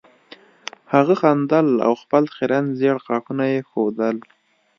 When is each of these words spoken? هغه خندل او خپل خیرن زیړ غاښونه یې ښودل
هغه 0.93 1.13
خندل 1.21 1.67
او 1.87 1.93
خپل 2.01 2.23
خیرن 2.35 2.65
زیړ 2.79 2.95
غاښونه 3.05 3.45
یې 3.53 3.59
ښودل 3.69 4.17